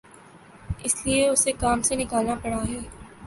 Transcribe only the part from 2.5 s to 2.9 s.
ہے